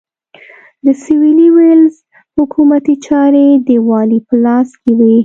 د 0.85 0.87
سوېلي 1.03 1.47
ویلز 1.55 1.95
حکومتي 2.37 2.95
چارې 3.07 3.45
د 3.67 3.69
والي 3.87 4.19
په 4.27 4.35
لاس 4.45 4.69
کې 4.81 4.91
وې. 4.99 5.15